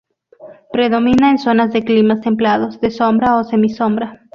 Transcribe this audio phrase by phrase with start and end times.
[0.71, 4.19] Predomina en zonas de climas templados, de sombra o semi-sombra.